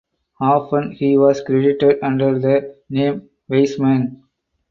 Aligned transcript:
Often 0.41 0.93
he 0.93 1.15
was 1.15 1.43
credited 1.43 1.99
under 2.01 2.39
the 2.39 2.75
name 2.89 3.29
Weisman. 3.47 4.23